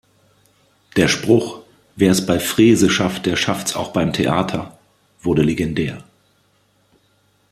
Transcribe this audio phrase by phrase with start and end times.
[0.95, 1.59] Der Spruch
[1.95, 4.75] „Wer’s bei Frese schafft, der schafft’s auch beim Theater“
[5.21, 6.03] wurde legendär.